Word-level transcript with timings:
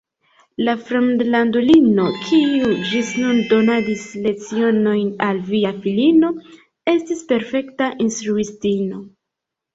La 0.67 0.73
fremdlandulino, 0.85 2.05
kiu 2.29 2.71
ĝis 2.93 3.11
nun 3.25 3.41
donadis 3.51 4.07
lecionojn 4.25 5.13
al 5.27 5.43
via 5.51 5.75
filino, 5.85 6.33
estis 6.97 7.25
perfekta 7.35 7.93
instruistino. 8.09 9.07